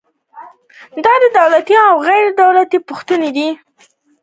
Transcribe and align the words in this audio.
دا 1.03 1.13
د 1.23 1.25
دولتي 1.39 1.75
او 1.87 1.93
غیر 2.07 2.25
دولتي 2.41 2.77
بنسټونو 2.87 3.25
لپاره 3.27 3.35
دی. 3.35 3.49